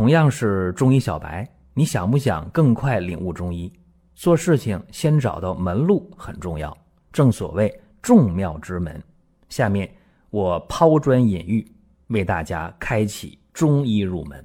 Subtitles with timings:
[0.00, 3.70] 同样是中医小白，你想不想更快领悟中医？
[4.14, 6.74] 做事情先找到门路很重要，
[7.12, 9.04] 正所谓众妙之门。
[9.50, 9.94] 下面
[10.30, 11.70] 我抛砖引玉，
[12.06, 14.42] 为大家开启中医入门。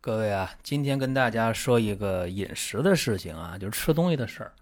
[0.00, 4.52] 各位啊，今天跟大家说一个饮食的事情啊，就是吃东西的事儿。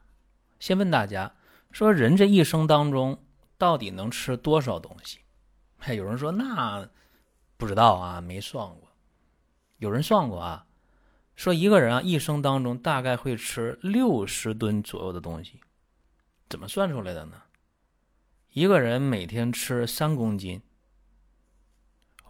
[0.60, 1.32] 先问大家，
[1.70, 3.16] 说人这一生当中
[3.56, 5.20] 到底能吃多少东西？
[5.78, 6.86] 哎，有人说那
[7.56, 8.91] 不知道啊，没算过。
[9.82, 10.64] 有人算过啊，
[11.34, 15.60] 说一个人啊一生当中大概会吃六十吨左右的东西，
[16.48, 17.42] 怎么算出来的呢？
[18.52, 20.62] 一个人每天吃三公斤，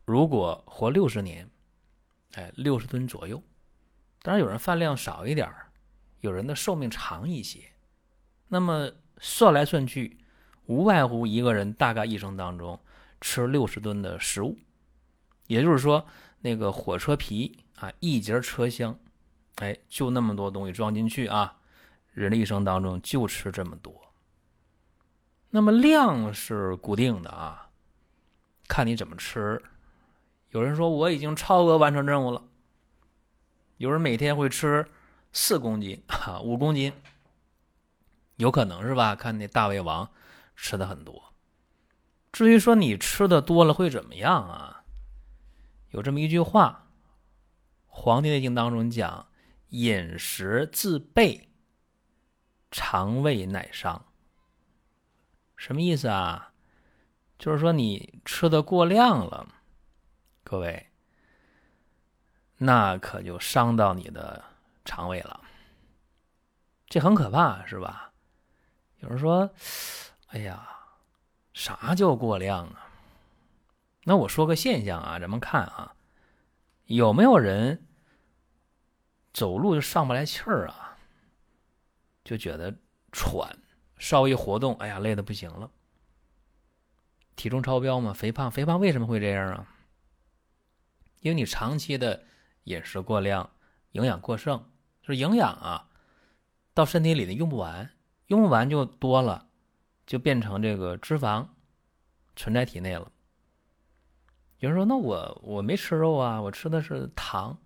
[0.07, 1.51] 如果活六十年，
[2.37, 3.43] 哎，六十吨左右。
[4.23, 5.47] 当然有人饭量少一点
[6.21, 7.61] 有人的寿命长一些。
[8.49, 10.17] 那么算来算去，
[10.65, 12.81] 无外乎一个人大概一生当中
[13.21, 14.57] 吃六十吨的食物，
[15.49, 16.07] 也就是说。
[16.43, 18.99] 那个火车皮啊，一节车厢，
[19.57, 21.57] 哎，就那么多东西装进去啊。
[22.13, 24.13] 人的一生当中就吃这么多。
[25.49, 27.71] 那么量是固定的啊，
[28.69, 29.63] 看你怎么吃。
[30.51, 32.43] 有人说我已经超额完成任务了。
[33.79, 34.87] 有人每天会吃
[35.33, 36.93] 四公斤啊，五公斤，
[38.37, 39.15] 有可能是吧？
[39.15, 40.11] 看那大胃王
[40.55, 41.33] 吃的很多。
[42.31, 44.72] 至于说你吃的多了会怎么样啊？
[45.93, 46.89] 有这么一句话，
[47.87, 49.29] 《黄帝内经》当中讲
[49.69, 51.51] ：“饮食自备，
[52.71, 54.07] 肠胃乃伤。”
[55.55, 56.53] 什么意思啊？
[57.39, 59.47] 就是说你吃的过量了，
[60.43, 60.91] 各位，
[62.57, 64.43] 那可就伤到你的
[64.85, 65.41] 肠胃了。
[66.87, 68.13] 这很可怕，是吧？
[69.01, 69.51] 有人说
[70.29, 70.69] ：“哎呀，
[71.53, 72.89] 啥叫过量啊？”
[74.05, 75.95] 那我说个现象啊，咱们看啊，
[76.87, 77.87] 有没有人
[79.33, 80.99] 走路就上不来气儿啊？
[82.25, 82.75] 就觉得
[83.13, 83.59] 喘，
[83.99, 85.71] 稍微一活动，哎呀，累的不行了。
[87.37, 88.13] 体重超标吗？
[88.13, 88.51] 肥胖？
[88.51, 89.67] 肥胖为什么会这样啊？
[91.21, 92.25] 因为你长期的
[92.65, 93.51] 饮食过量，
[93.93, 94.59] 营养过剩，
[95.01, 95.89] 就是营养啊，
[96.75, 97.91] 到身体里的用不完，
[98.27, 99.49] 用不完就多了，
[100.07, 101.47] 就变成这个脂肪
[102.35, 103.11] 存在体内了。
[104.63, 107.59] 有人说：“那我我没吃肉啊，我吃的是糖。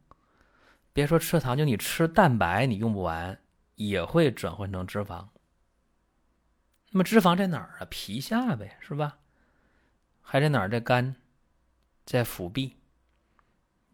[0.95, 3.39] 别说吃糖，就你吃蛋白，你用不完
[3.75, 5.29] 也会转换成脂肪。
[6.91, 7.87] 那么脂肪在哪儿啊？
[7.91, 9.19] 皮下呗，是吧？
[10.23, 10.71] 还在哪儿？
[10.71, 11.15] 在肝，
[12.07, 12.75] 在腹壁，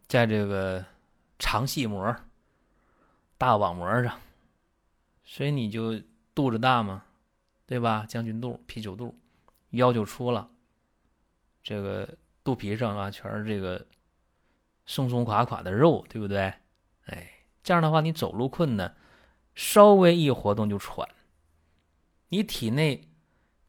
[0.07, 0.85] 在这个
[1.41, 2.15] 肠系膜、
[3.37, 4.17] 大网膜上。
[5.25, 6.01] 所以你就
[6.37, 7.03] 肚子大嘛，
[7.67, 8.07] 对吧？
[8.09, 9.19] 将军肚、啤酒肚，
[9.71, 10.49] 腰就粗了。
[11.65, 12.09] 这个。”
[12.45, 13.87] 肚皮上啊，全是这个
[14.85, 16.53] 松松垮垮的肉，对不对？
[17.07, 17.31] 哎，
[17.63, 18.97] 这样的话，你走路困难，
[19.55, 21.09] 稍微一活动就喘。
[22.29, 23.09] 你体内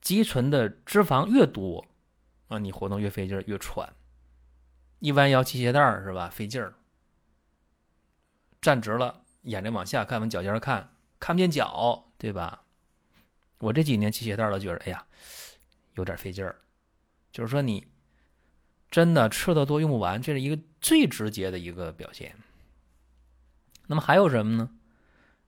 [0.01, 1.85] 积存的脂肪越多
[2.47, 3.93] 啊，你活动越费劲儿，越喘。
[4.99, 6.29] 一弯腰系鞋带儿是吧？
[6.29, 6.73] 费劲儿。
[8.59, 12.63] 站直了，眼睛往下看，往脚尖看，看不见脚，对吧？
[13.59, 15.05] 我这几年系鞋带儿都觉得，哎呀，
[15.93, 16.59] 有点费劲儿。
[17.31, 17.85] 就是说你。
[18.93, 22.35] 真的吃的多用不完，这是一个最直接的一个表现。
[23.87, 24.69] 那么还有什么呢？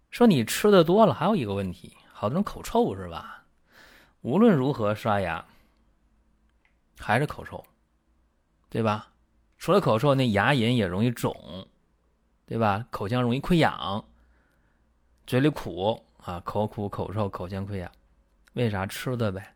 [0.09, 3.43] 说你吃的多了，还有一个问题，好多人口臭是吧？
[4.21, 5.45] 无论如何刷牙，
[6.97, 7.63] 还是口臭，
[8.67, 9.11] 对吧？
[9.59, 11.67] 除了口臭，那牙龈也容易肿，
[12.47, 12.87] 对吧？
[12.89, 14.03] 口腔容易溃疡，
[15.27, 17.91] 嘴里苦啊，口苦、口臭、口腔溃疡，
[18.53, 19.53] 为啥吃的呗？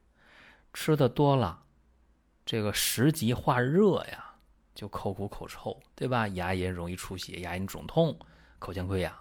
[0.76, 1.64] 吃的多了。
[2.50, 4.34] 这个食积化热呀，
[4.74, 6.28] 就口苦口臭，对吧？
[6.30, 8.18] 牙龈容易出血，牙龈肿痛，
[8.58, 9.14] 口腔溃疡。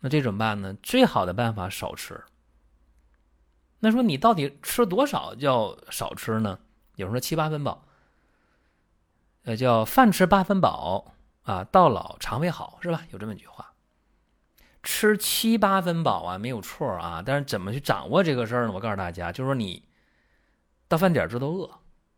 [0.00, 0.74] 那这怎么办呢？
[0.82, 2.20] 最好的办法少吃。
[3.78, 6.58] 那说你到底吃多少叫少吃呢？
[6.96, 7.86] 有人说七八分饱，
[9.44, 11.14] 呃，叫饭吃八分饱
[11.44, 13.06] 啊，到老肠胃好，是吧？
[13.12, 13.72] 有这么一句话。
[14.82, 17.22] 吃七八分饱啊，没有错啊。
[17.24, 18.72] 但是怎么去掌握这个事儿呢？
[18.72, 19.86] 我告诉大家，就是说你
[20.88, 21.70] 到饭点知道饿。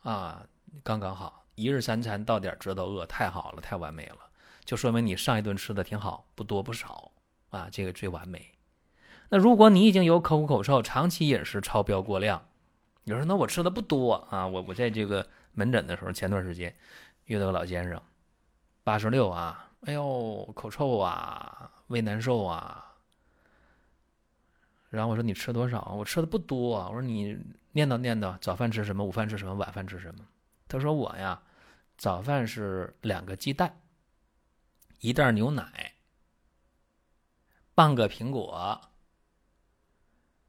[0.07, 0.47] 啊，
[0.85, 4.19] 刚刚好，一日三餐到点知道饿，太好了，太完美了，
[4.65, 7.11] 就说明你上一顿吃的挺好，不多不少
[7.51, 8.53] 啊，这个最完美。
[9.31, 12.41] 那如果你已经有口苦口臭，长期饮食超标过量，
[13.03, 16.73] 你说那我吃的不多啊，我我在这个门诊的时候，前段时间
[17.25, 18.01] 遇到个老先生，
[18.85, 22.95] 八十六啊，哎呦，口臭啊，胃难受啊。
[24.89, 25.93] 然后我说你吃多少？
[25.99, 26.87] 我吃的不多啊。
[26.87, 27.37] 我说你
[27.77, 29.05] 念叨念叨，早饭吃什么？
[29.05, 29.53] 午饭吃什么？
[29.53, 30.27] 晚饭吃什么？
[30.67, 31.43] 他说我呀，
[31.99, 33.83] 早饭是两个鸡蛋，
[35.01, 35.93] 一袋牛奶，
[37.75, 38.81] 半个苹果，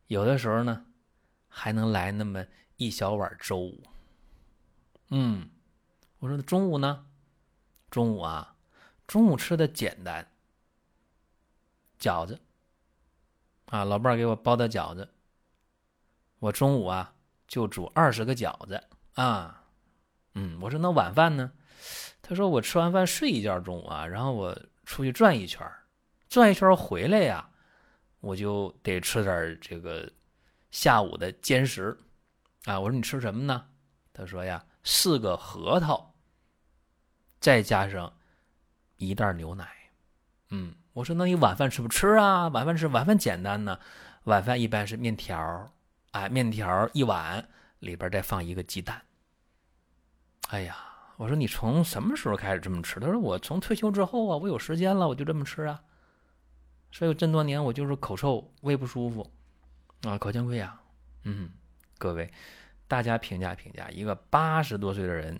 [0.07, 0.85] 有的时候呢，
[1.49, 2.45] 还能来那么
[2.77, 3.77] 一小碗粥。
[5.09, 5.49] 嗯，
[6.19, 7.07] 我说中午呢？
[7.91, 8.55] 中午啊，
[9.05, 10.31] 中午吃的简单，
[11.99, 12.39] 饺子。
[13.65, 15.09] 啊，老伴儿给我包的饺子，
[16.39, 17.13] 我中午啊
[17.47, 18.83] 就煮二十个饺子
[19.15, 19.63] 啊。
[20.35, 21.51] 嗯，我说那晚饭呢？
[22.21, 25.65] 他说我吃完饭睡一觉，中午啊，然后我出去转一圈
[26.29, 27.49] 转一圈回来呀，
[28.19, 30.11] 我就得吃点这个
[30.71, 31.97] 下午的兼食
[32.65, 32.79] 啊。
[32.79, 33.65] 我说你吃什么呢？
[34.13, 36.13] 他说呀，四个核桃，
[37.39, 38.11] 再加上
[38.97, 39.67] 一袋牛奶。
[40.49, 40.75] 嗯。
[40.97, 42.47] 我说：“那你晚饭吃不吃啊？
[42.47, 43.79] 晚饭吃，晚饭简单呢。
[44.23, 45.71] 晚饭一般是面条，
[46.17, 47.47] 哎，面条一碗，
[47.77, 48.99] 里边再放一个鸡蛋。
[50.49, 50.75] 哎呀，
[51.17, 52.99] 我说你从什么时候开始这么吃？
[52.99, 55.79] 他说我从退休之后啊，我有时间了，我就这么吃啊。
[56.91, 59.31] 所以这么多年我就是口臭，胃不舒服，
[60.07, 60.75] 啊，口腔溃疡。
[61.23, 61.51] 嗯，
[61.99, 62.33] 各位，
[62.87, 65.39] 大家评价评价，一个八十多岁的人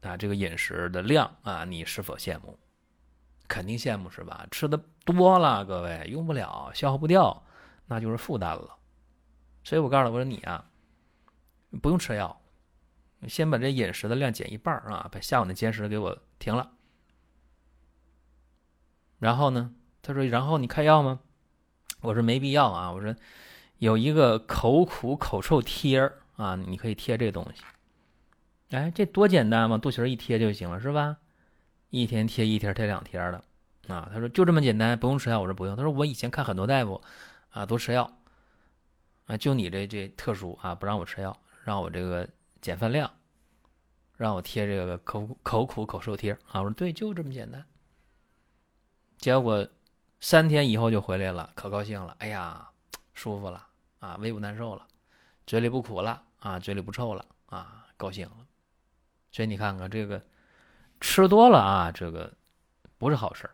[0.00, 2.58] 啊，这个饮食的量啊，你是否羡慕？
[3.46, 4.44] 肯定羡慕是吧？
[4.50, 7.46] 吃的。”多了，各位用不了，消耗不掉，
[7.86, 8.76] 那就是负担了。
[9.66, 10.64] 所以我告诉他，我说你啊，
[11.82, 12.40] 不用吃药，
[13.26, 16.70] 先把这饮食的量减一半啊，把下午的兼食给我停了。
[19.18, 21.18] 然后呢，他说，然后你开药吗？
[22.00, 22.92] 我说没必要啊。
[22.92, 23.12] 我说
[23.78, 27.64] 有一个口苦口臭贴儿啊，你可以贴这东西。
[28.70, 31.16] 哎，这多简单嘛，肚脐一贴就行了，是吧？
[31.90, 33.42] 一天贴一贴，贴两天的。
[33.92, 35.40] 啊，他说就这么简单，不用吃药。
[35.40, 35.74] 我说不用。
[35.74, 37.02] 他说我以前看很多大夫，
[37.50, 38.16] 啊，都吃药，
[39.26, 42.28] 啊，就你这这特殊啊，不让我吃药，让我这个
[42.60, 43.10] 减饭量，
[44.16, 46.60] 让我贴这个口口苦口受贴啊。
[46.60, 47.64] 我说对，就这么简单。
[49.18, 49.66] 结果
[50.20, 52.14] 三天以后就回来了，可高兴了。
[52.20, 52.68] 哎呀，
[53.14, 53.66] 舒服了
[53.98, 54.86] 啊，胃不难受了，
[55.46, 58.46] 嘴里不苦了啊，嘴里不臭了啊，高兴了。
[59.32, 60.24] 所以你看看这个
[61.00, 62.32] 吃多了啊，这个
[62.96, 63.50] 不是好事。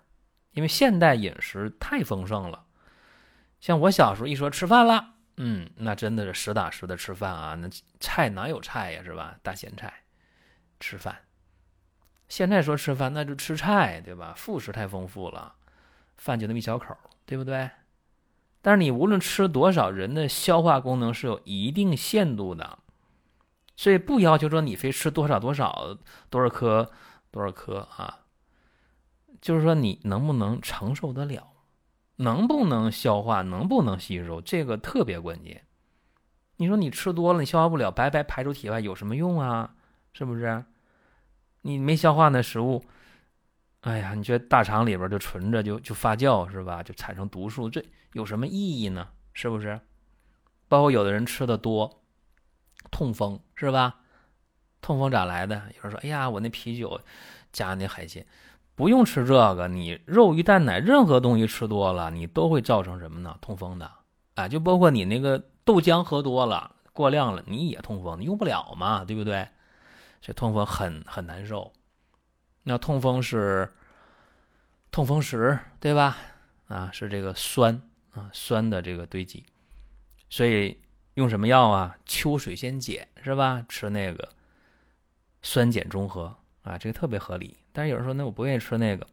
[0.53, 2.67] 因为现代饮食太丰盛了，
[3.59, 7.69] 像我小时候一说吃饭了，嗯，那真的是实打实的吃饭啊，那
[8.01, 9.37] 菜哪有菜呀，是吧？
[9.43, 9.93] 大咸菜，
[10.79, 11.17] 吃饭。
[12.29, 14.35] 现在说吃饭，那就吃菜，对吧？
[14.37, 15.55] 副食太丰富了，
[16.17, 16.97] 饭就那么一小口，
[17.27, 17.71] 对不对？
[18.61, 22.79] 但是你无论吃多少，人的消化功能是有一定限度的，
[23.77, 25.99] 所以不要求说你非吃多少多少
[26.31, 26.91] 多少颗
[27.31, 28.21] 多少颗啊。
[29.41, 31.52] 就是说，你能不能承受得了，
[32.17, 35.65] 能不能消化，能不能吸收，这个特别关键。
[36.57, 39.75] 你说你吃多了，你消化不了，白白排出体外有什么用啊？
[40.13, 40.65] 是不是？
[41.63, 42.85] 你没消化那食物，
[43.81, 46.83] 哎呀，你觉得大肠里边就存着，就就发酵是吧？
[46.83, 49.09] 就产生毒素，这有什么意义呢？
[49.33, 49.81] 是不是？
[50.69, 52.03] 包括有的人吃的多，
[52.91, 54.01] 痛风是吧？
[54.81, 55.57] 痛风咋来的？
[55.77, 57.01] 有人说，哎呀，我那啤酒
[57.53, 58.25] 加那海鲜。
[58.75, 63.37] 不用吃这个，你肉、鱼、蛋、奶，任何东西吃多了，你都会造成什么呢？
[63.41, 63.91] 痛风的，
[64.35, 69.47] 啊，就包括你那个豆浆喝多了、过量了，你也痛风，你用不了嘛，对不对？
[70.21, 71.73] 这痛风很很难受。
[72.63, 73.73] 那痛风是
[74.91, 76.17] 痛风石，对吧？
[76.69, 77.83] 啊，是这个酸
[78.13, 79.45] 啊，酸的这个堆积，
[80.31, 80.81] 所以
[81.15, 81.97] 用什么药啊？
[82.07, 83.65] 秋水仙碱是吧？
[83.69, 84.29] 吃那个
[85.43, 87.57] 酸碱中和啊，这个特别合理。
[87.73, 89.07] 但是有人说，那我不愿意吃那个，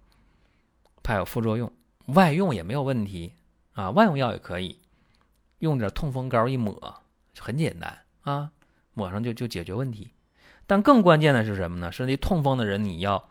[1.01, 1.71] 怕有副作用。
[2.07, 3.33] 外用也没有问题
[3.73, 4.79] 啊，外用药也可以，
[5.59, 7.01] 用点痛风膏一抹，
[7.37, 8.51] 很简单啊，
[8.93, 10.11] 抹上就就解决问题。
[10.65, 11.91] 但更关键的是什么呢？
[11.91, 13.29] 是那痛风的人你要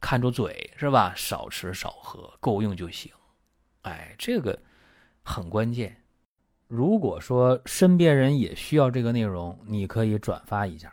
[0.00, 1.12] 看住嘴，是吧？
[1.16, 3.12] 少吃少喝，够用就行。
[3.82, 4.58] 哎，这个
[5.22, 6.02] 很关键。
[6.68, 10.92] 如果说身边人也需要这个内容，你可以转发一下。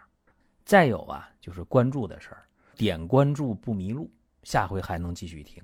[0.65, 2.45] 再有啊，就是关注的事儿。
[2.79, 4.09] 点关注不迷路，
[4.43, 5.61] 下回还能继续听。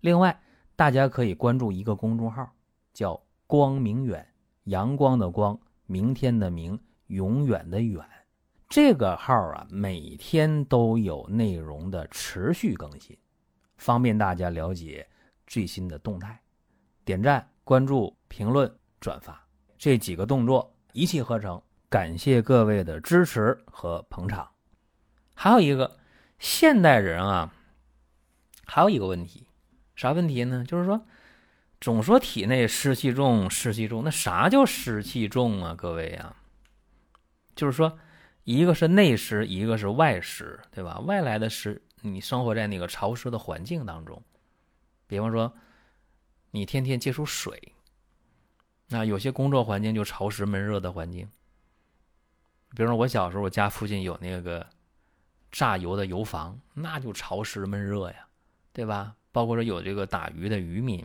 [0.00, 0.40] 另外，
[0.74, 2.50] 大家可以关注一个公众号，
[2.94, 4.26] 叫“光明远”，
[4.64, 8.02] 阳光的光，明天的明，永远的远。
[8.70, 13.14] 这个号啊，每天都有内容的持续更新，
[13.76, 15.06] 方便大家了解
[15.46, 16.40] 最新的动态。
[17.04, 19.46] 点赞、关注、评论、转发
[19.76, 21.60] 这几个动作一气呵成，
[21.90, 24.48] 感谢各位的支持和捧场。
[25.34, 25.94] 还有一个。
[26.38, 27.52] 现代人啊，
[28.64, 29.46] 还有一个问题，
[29.94, 30.64] 啥问题呢？
[30.64, 31.06] 就是说，
[31.80, 35.74] 总说体内湿气重，湿气重，那啥叫湿气重啊？
[35.74, 36.36] 各位啊，
[37.54, 37.98] 就是说，
[38.44, 41.00] 一个是内湿，一个是外湿，对吧？
[41.00, 44.22] 外来的湿，你生活在那个潮湿的环境当中，
[45.06, 45.52] 比方说，
[46.50, 47.72] 你天天接触水，
[48.88, 51.28] 那有些工作环境就潮湿闷热的环境。
[52.74, 54.66] 比如说我小时候，我家附近有那个
[55.56, 58.26] 榨油的油房，那就潮湿闷热呀，
[58.74, 59.14] 对吧？
[59.32, 61.02] 包括说有这个打鱼的渔民，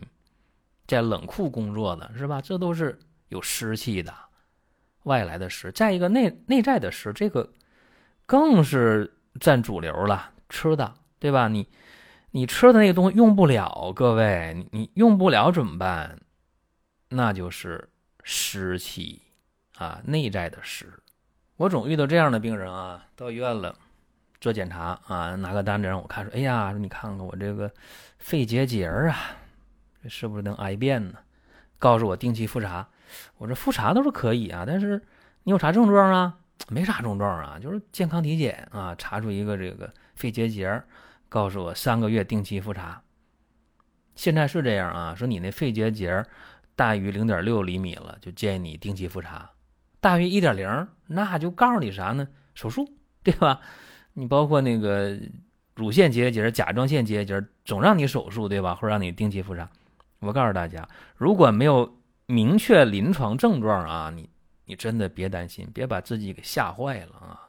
[0.86, 2.38] 在冷库工作的是吧？
[2.42, 4.14] 这都是有湿气的，
[5.04, 5.72] 外来的湿。
[5.72, 7.50] 再一个内内在的湿，这个
[8.26, 11.48] 更是占主流了，吃的对吧？
[11.48, 11.66] 你
[12.32, 16.20] 你吃的那个东西用不了，各位，你你用不了怎么办？
[17.08, 17.88] 那就是
[18.22, 19.22] 湿气
[19.78, 20.92] 啊，内在的湿。
[21.56, 23.74] 我总遇到这样的病人啊，到医院了。
[24.42, 27.70] 做检查啊，拿个单子让我看，说：“哎呀，你看看我这个
[28.18, 29.16] 肺结节啊，
[30.02, 31.14] 这是不是能癌变呢？”
[31.78, 32.88] 告诉我定期复查。
[33.38, 35.00] 我这复查都是可以啊，但是
[35.44, 36.38] 你有啥症状啊？
[36.68, 40.82] 没啥症状啊，就是健康体检啊，查出一个这个肺结节，
[41.28, 43.00] 告诉我三个月定期复查。
[44.16, 46.24] 现在是这样啊，说你那肺结节
[46.74, 49.52] 大于零点六厘米了，就建议你定期复查；
[50.00, 52.26] 大于一点零，那就告诉你啥呢？
[52.56, 53.60] 手术，对吧？
[54.14, 55.18] 你包括那个
[55.74, 58.74] 乳腺结节、甲状腺结节，总让你手术，对吧？
[58.74, 59.68] 或者让你定期复查。
[60.20, 64.28] 我告诉大家，如果没有明确临床症状啊，你
[64.66, 67.48] 你真的别担心，别把自己给吓坏了啊。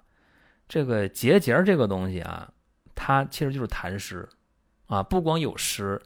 [0.68, 2.52] 这个结节这个东西啊，
[2.96, 4.28] 它其实就是痰湿
[4.88, 6.02] 啊，不光有湿，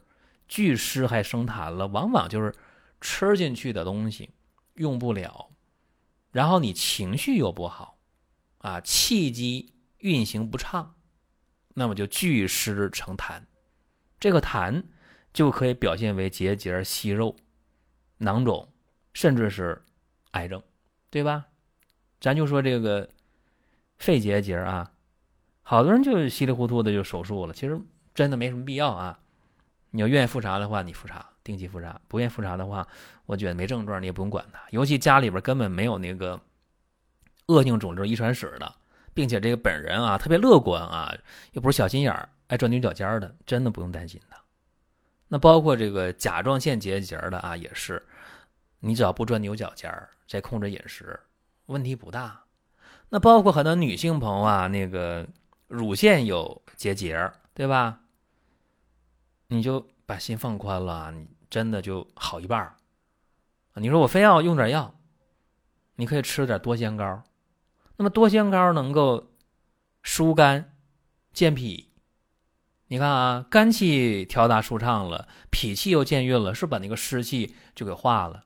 [0.48, 2.52] 聚湿还生痰了，往往就是
[3.00, 4.28] 吃进去的东西
[4.74, 5.48] 用不了，
[6.32, 7.96] 然后你情绪又不好
[8.58, 9.72] 啊，气机。
[9.98, 10.94] 运行不畅，
[11.74, 13.42] 那么就聚湿成痰，
[14.20, 14.82] 这个痰
[15.32, 17.36] 就可以表现为结节、息肉、
[18.18, 18.68] 囊肿，
[19.12, 19.80] 甚至是
[20.32, 20.62] 癌症，
[21.10, 21.46] 对吧？
[22.20, 23.08] 咱就说这个
[23.98, 24.92] 肺结节啊，
[25.62, 27.80] 好多人就稀里糊涂的就手术了，其实
[28.14, 29.18] 真的没什么必要啊。
[29.90, 32.86] 你要愿意复查的话，你复查，定期复查；不愿意复查的话，
[33.24, 34.60] 我觉得没症状你也不用管它。
[34.70, 36.38] 尤其家里边根本没有那个
[37.46, 38.74] 恶性肿瘤遗传史的。
[39.18, 41.12] 并且这个本人啊特别乐观啊，
[41.50, 44.36] 又不是小心眼儿，爱钻牛角尖的，真的不用担心的。
[45.26, 48.00] 那包括这个甲状腺结节的啊，也是，
[48.78, 51.18] 你只要不钻牛角尖儿，再控制饮食，
[51.66, 52.44] 问题不大。
[53.08, 55.26] 那包括很多女性朋友啊，那个
[55.66, 57.98] 乳腺有结节，对吧？
[59.48, 62.76] 你就把心放宽了，你真的就好一半儿。
[63.74, 64.94] 你说我非要用点药，
[65.96, 67.24] 你可以吃点多仙膏。
[67.98, 69.32] 那么多仙膏能够
[70.02, 70.72] 疏肝
[71.32, 71.90] 健脾，
[72.86, 78.44] 你看啊，肝气调达舒畅了，脾气又健运了，是把那个湿气就给化了。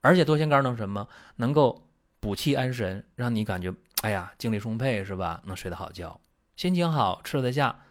[0.00, 1.08] 而且多仙膏能什么？
[1.36, 3.72] 能够补气安神，让你感觉
[4.02, 5.40] 哎呀精力充沛，是吧？
[5.44, 6.20] 能睡得好觉，
[6.56, 7.84] 心情好，吃得下，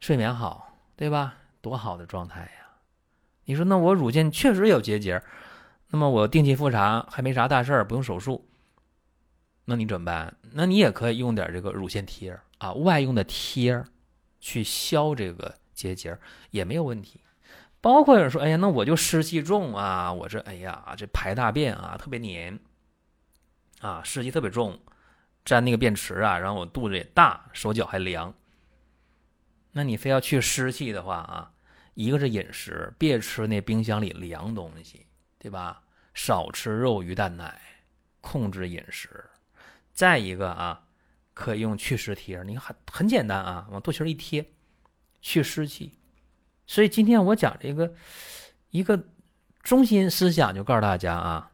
[0.00, 1.34] 睡眠好，对吧？
[1.62, 2.76] 多好的状态呀！
[3.46, 5.22] 你说那我乳腺确实有结节，
[5.88, 8.47] 那么我定期复查还没啥大事儿，不用手术。
[9.70, 10.34] 那你怎么办？
[10.52, 13.84] 那你也可以用点这个乳腺贴啊，外用的贴
[14.40, 16.18] 去消这个结节
[16.50, 17.20] 也没有问题。
[17.82, 22.58] 包括有人说，哎呀，那我就湿气重啊，我这哎呀，这排大便啊特别黏
[23.80, 24.80] 啊，湿气特别重，
[25.44, 28.32] 粘那个便池啊，然后我肚子也大，手脚还凉。
[29.72, 31.52] 那你非要去湿气的话啊，
[31.92, 35.04] 一个是饮食，别吃那冰箱里凉东西，
[35.38, 35.82] 对吧？
[36.14, 37.60] 少吃肉鱼蛋奶，
[38.22, 39.10] 控制饮食。
[39.98, 40.86] 再一个啊，
[41.34, 44.52] 可以用祛湿贴，你看很很简单啊，往肚脐一贴，
[45.20, 45.98] 祛湿气。
[46.68, 47.92] 所以今天我讲这个
[48.70, 49.08] 一个
[49.60, 51.50] 中心思想，就告诉大家啊，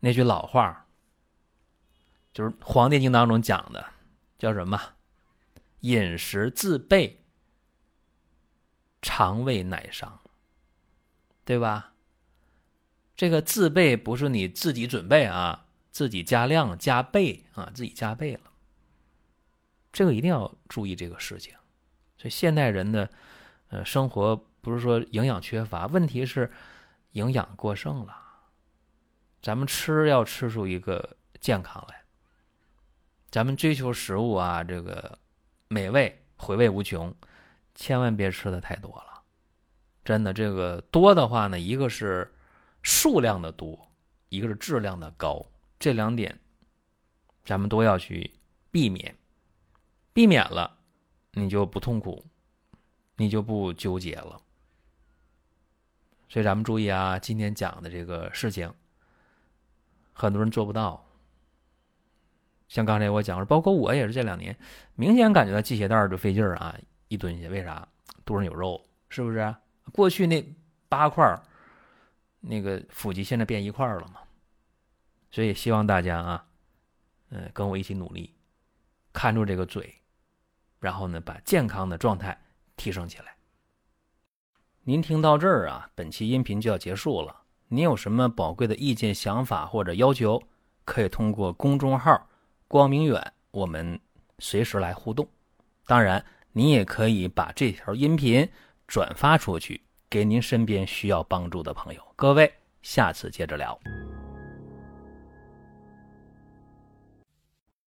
[0.00, 0.88] 那句老话，
[2.32, 3.86] 就是《黄帝经》当中讲的，
[4.36, 4.80] 叫什么？
[5.82, 7.24] 饮食自备，
[9.00, 10.18] 肠胃乃伤，
[11.44, 11.92] 对吧？
[13.14, 15.61] 这个自备不是你自己准备啊。
[15.92, 18.50] 自己加量加倍啊，自己加倍了，
[19.92, 21.54] 这个一定要注意这个事情。
[22.16, 23.08] 所以现代人的
[23.68, 26.50] 呃生活不是说营养缺乏，问题是
[27.10, 28.16] 营养过剩了。
[29.42, 32.02] 咱们吃要吃出一个健康来，
[33.30, 35.18] 咱们追求食物啊，这个
[35.68, 37.14] 美味回味无穷，
[37.74, 39.22] 千万别吃的太多了。
[40.04, 42.34] 真的，这个多的话呢，一个是
[42.82, 43.92] 数量的多，
[44.30, 45.44] 一个是质量的高。
[45.82, 46.38] 这两点，
[47.44, 48.30] 咱们都要去
[48.70, 49.16] 避免，
[50.12, 50.78] 避免了，
[51.32, 52.24] 你就不痛苦，
[53.16, 54.40] 你就不纠结了。
[56.28, 58.72] 所以咱们注意啊，今天讲的这个事情，
[60.12, 61.04] 很多人做不到。
[62.68, 64.56] 像刚才我讲，包括我也是这两年，
[64.94, 67.88] 明显感觉到系鞋带就费劲儿啊，一蹲下，为啥？
[68.24, 69.52] 肚上有肉，是不是？
[69.92, 70.40] 过去那
[70.88, 71.36] 八块
[72.38, 74.20] 那个腹肌现在变一块了嘛？
[75.32, 76.44] 所以希望大家啊，
[77.30, 78.32] 嗯，跟我一起努力，
[79.12, 79.92] 看住这个嘴，
[80.78, 82.40] 然后呢，把健康的状态
[82.76, 83.34] 提升起来。
[84.84, 87.42] 您听到这儿啊，本期音频就要结束了。
[87.68, 90.42] 您有什么宝贵的意见、想法或者要求，
[90.84, 92.28] 可以通过公众号
[92.68, 93.98] “光明远”我们
[94.38, 95.26] 随时来互动。
[95.86, 96.22] 当然，
[96.52, 98.46] 您也可以把这条音频
[98.86, 102.02] 转发出去，给您身边需要帮助的朋友。
[102.14, 103.80] 各位，下次接着聊。